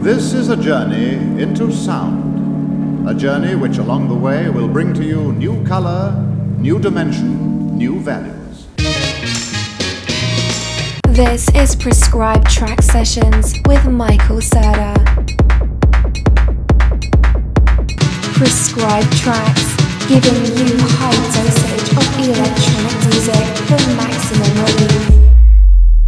[0.00, 3.08] This is a journey into sound.
[3.08, 6.12] A journey which along the way will bring to you new color,
[6.56, 8.68] new dimension, new values.
[11.02, 14.94] This is Prescribed Track Sessions with Michael Serda.
[18.36, 19.66] Prescribed Tracks,
[20.06, 25.34] giving you high dosage of electronic music for maximum relief.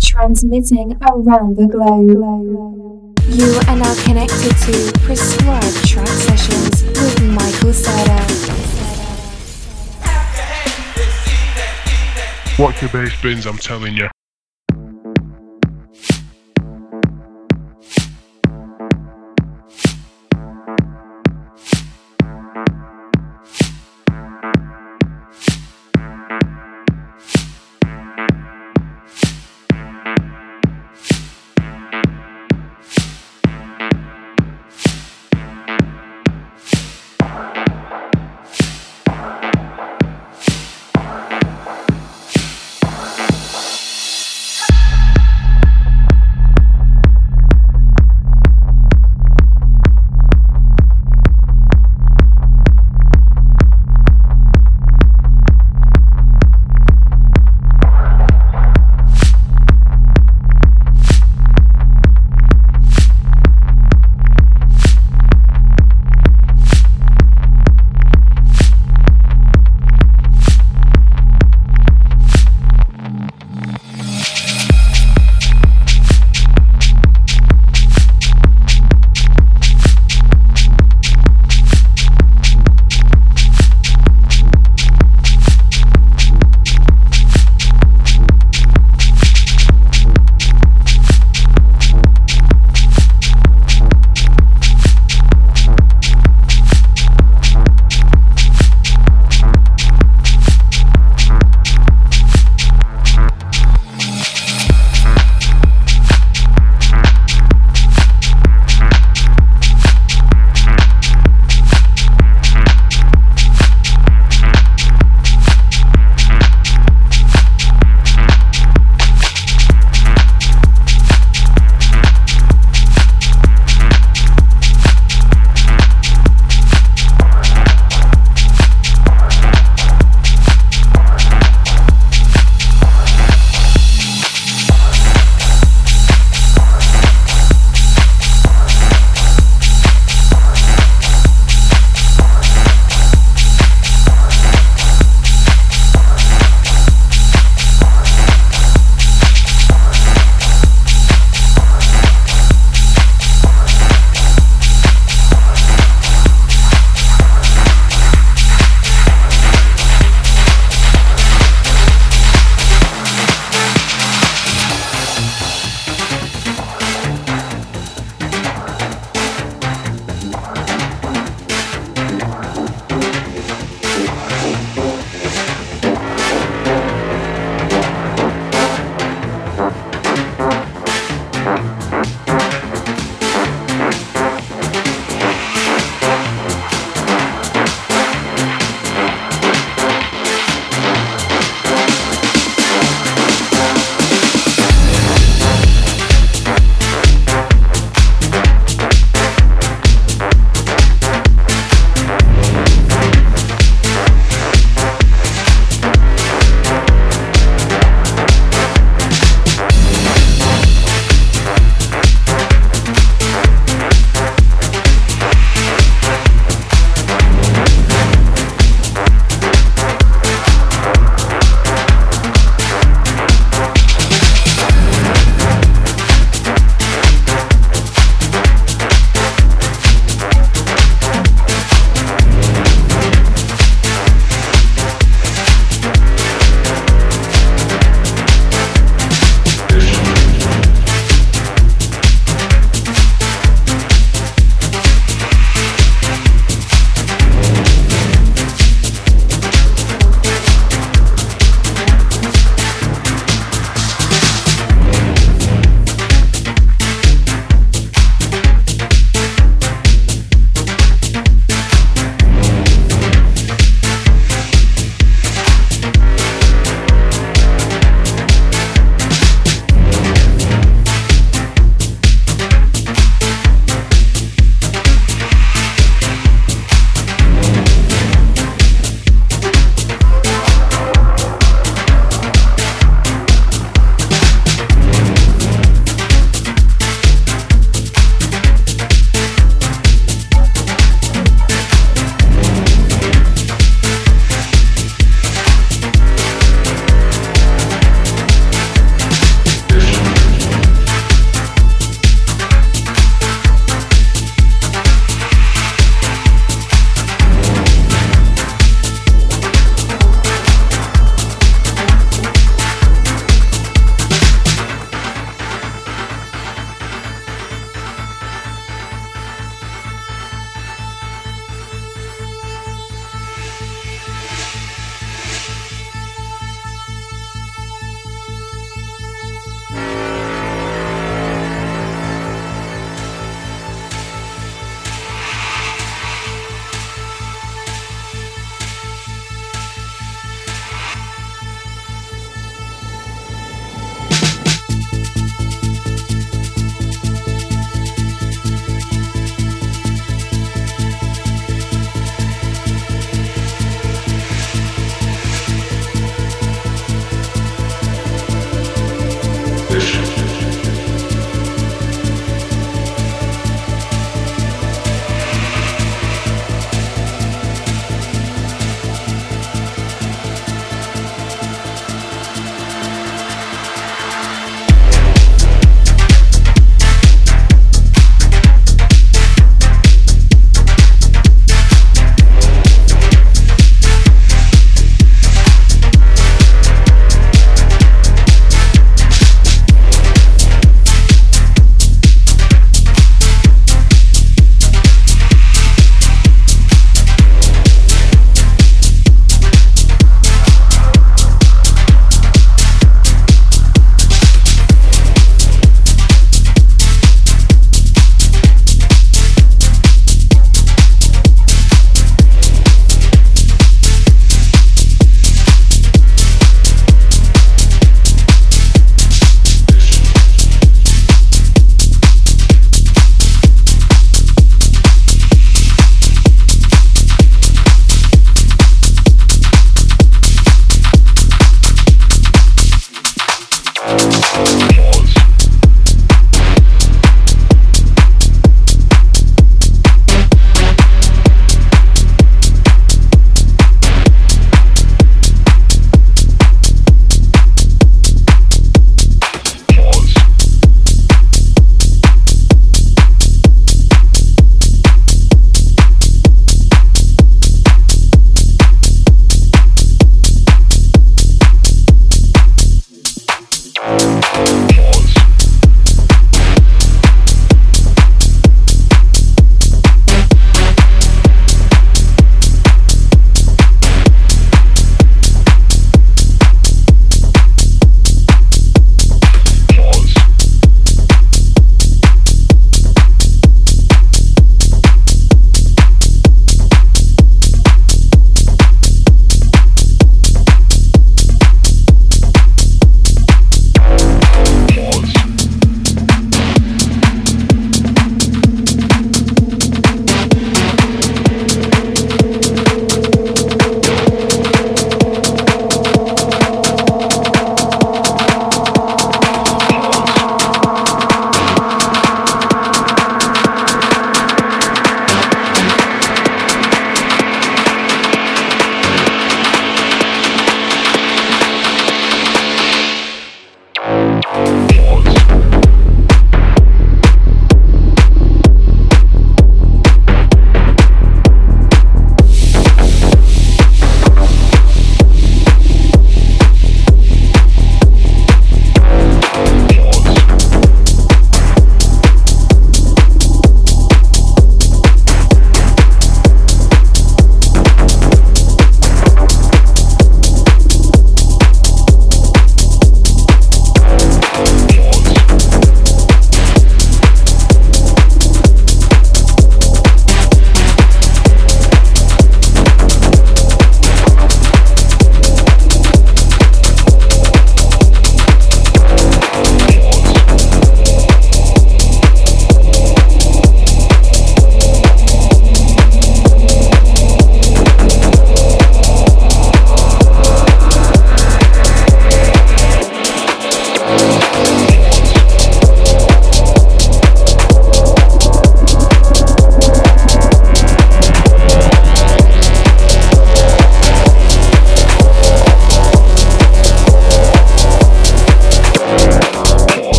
[0.00, 3.01] Transmitting around the globe.
[3.28, 8.18] You are now connected to Prescribed Track Sessions with Michael Serda.
[12.58, 14.08] What your bass bins, I'm telling you.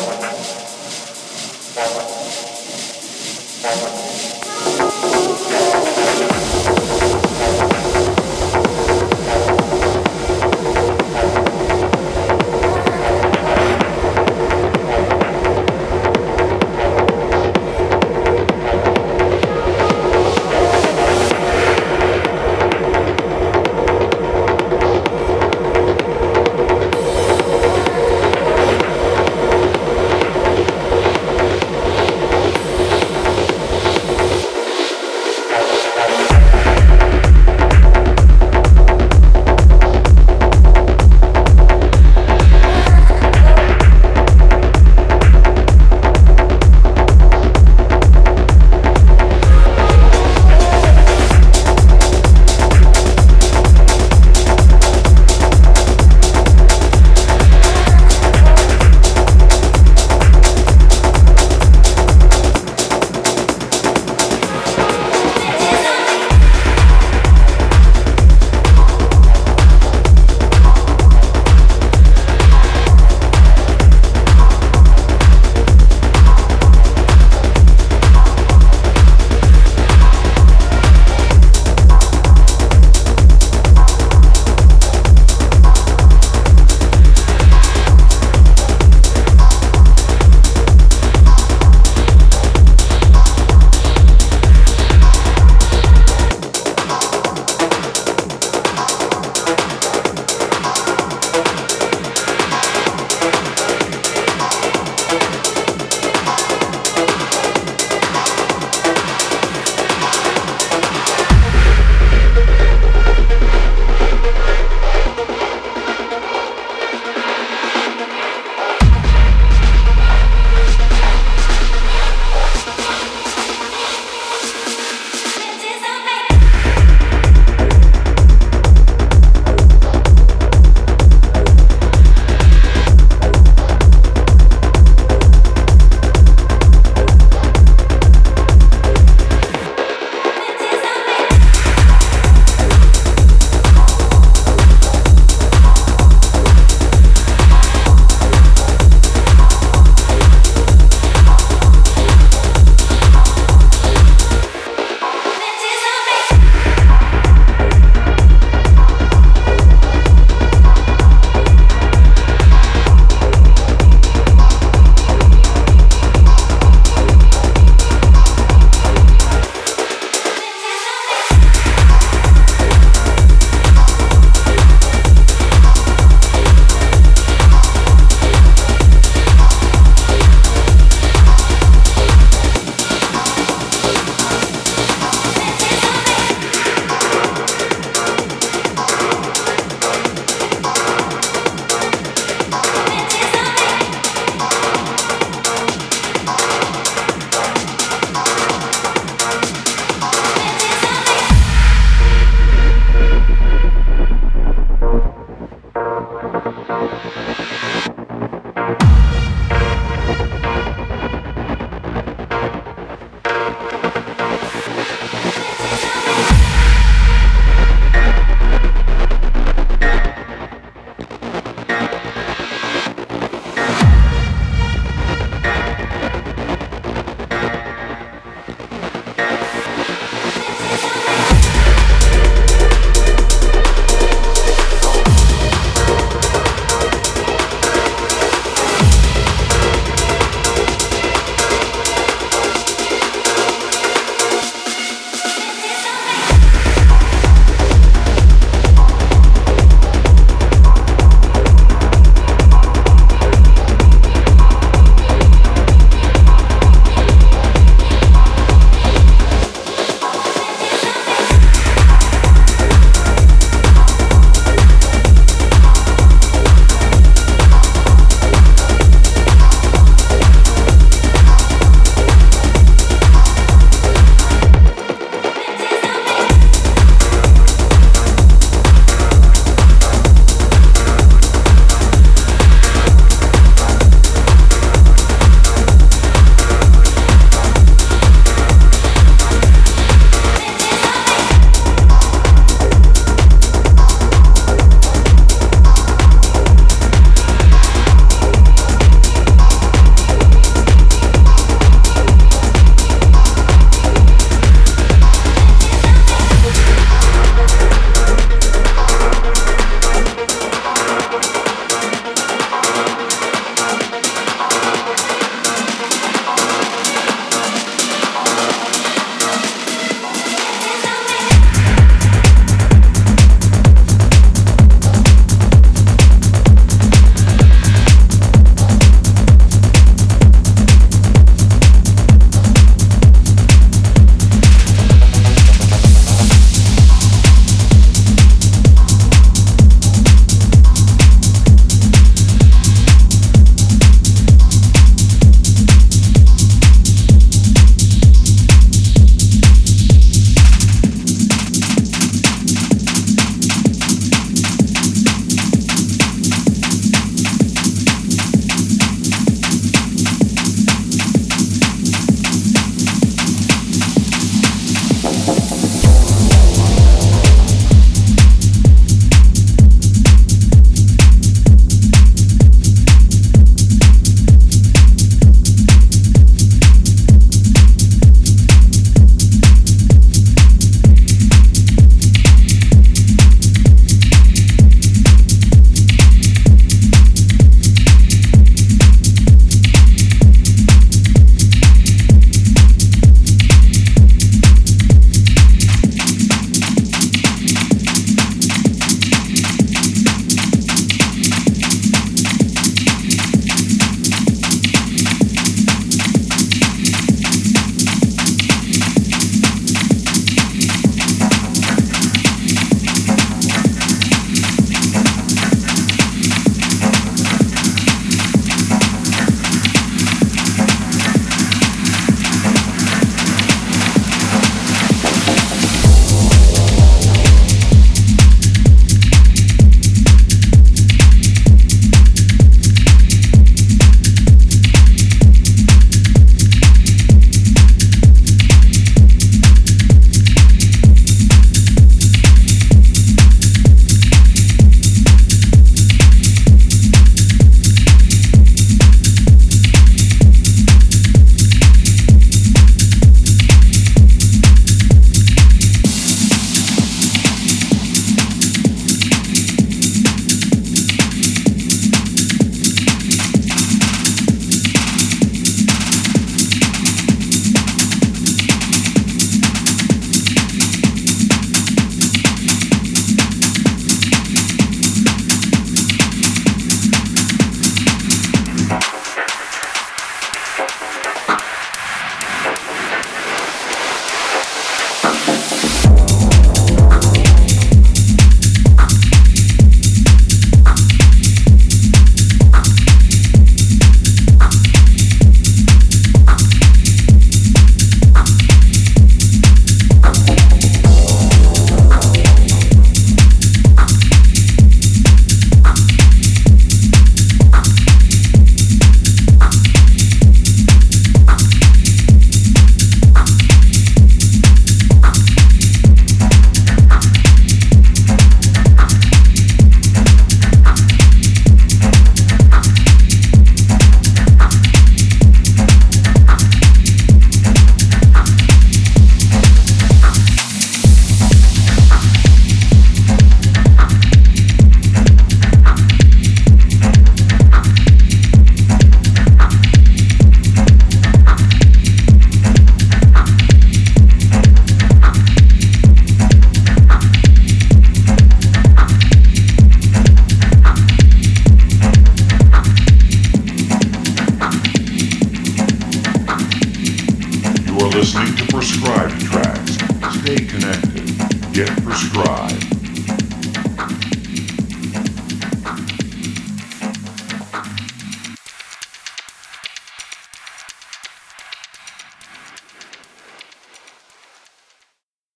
[0.00, 0.29] Bye.